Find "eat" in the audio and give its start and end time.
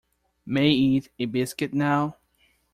0.69-1.09